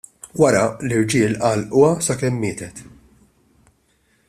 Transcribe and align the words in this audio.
Wara, 0.43 0.63
l-irġiel 0.87 1.35
għallquha 1.49 1.91
sakemm 2.07 2.41
mietet. 2.45 2.83